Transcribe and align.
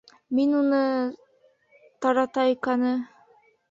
Мин 0.37 0.55
уны, 0.61 0.79
таратайканы... 2.05 2.99